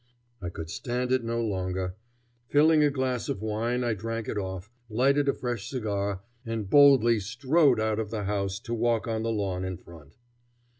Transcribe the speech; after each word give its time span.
I 0.41 0.49
could 0.49 0.71
stand 0.71 1.11
it 1.11 1.23
no 1.23 1.43
longer. 1.43 1.93
Filling 2.47 2.83
a 2.83 2.89
glass 2.89 3.29
of 3.29 3.39
wine 3.39 3.83
I 3.83 3.93
drank 3.93 4.27
it 4.27 4.35
off, 4.35 4.71
lighted 4.89 5.29
a 5.29 5.33
fresh 5.35 5.69
cigar, 5.69 6.21
and 6.43 6.67
boldly 6.67 7.19
strode 7.19 7.79
out 7.79 7.99
of 7.99 8.09
the 8.09 8.23
house 8.23 8.57
to 8.61 8.73
walk 8.73 9.07
on 9.07 9.21
the 9.21 9.31
lawn 9.31 9.63
in 9.63 9.77
front. 9.77 10.17